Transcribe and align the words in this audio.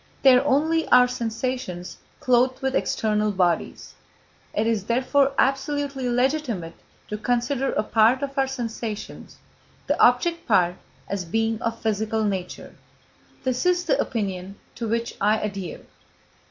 They 0.23 0.35
are 0.35 0.43
only 0.43 0.87
our 0.87 1.07
sensations 1.07 1.99
clothed 2.21 2.63
with 2.63 2.73
external 2.75 3.31
bodies. 3.31 3.93
It 4.51 4.65
is 4.65 4.85
therefore 4.85 5.31
absolutely 5.37 6.09
legitimate 6.09 6.73
to 7.09 7.19
consider 7.19 7.71
a 7.73 7.83
part 7.83 8.23
of 8.23 8.35
our 8.35 8.47
sensations, 8.47 9.37
the 9.85 10.01
object 10.01 10.47
part, 10.47 10.77
as 11.07 11.23
being 11.23 11.61
of 11.61 11.77
physical 11.79 12.23
nature. 12.23 12.75
This 13.43 13.63
is 13.63 13.85
the 13.85 13.99
opinion 14.01 14.55
to 14.73 14.87
which 14.87 15.13
I 15.21 15.37
adhere. 15.37 15.81